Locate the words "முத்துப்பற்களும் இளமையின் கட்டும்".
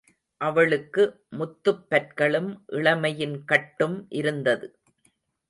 1.31-3.97